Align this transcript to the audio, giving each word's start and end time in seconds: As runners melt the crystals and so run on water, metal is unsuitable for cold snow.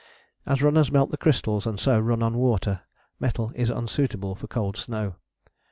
As 0.47 0.63
runners 0.63 0.91
melt 0.91 1.11
the 1.11 1.15
crystals 1.17 1.67
and 1.67 1.79
so 1.79 1.99
run 1.99 2.23
on 2.23 2.35
water, 2.35 2.81
metal 3.19 3.51
is 3.53 3.69
unsuitable 3.69 4.33
for 4.33 4.47
cold 4.47 4.75
snow. 4.75 5.17